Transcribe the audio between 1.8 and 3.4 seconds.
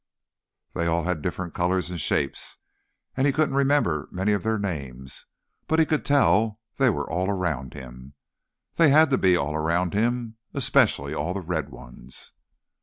and shapes, and he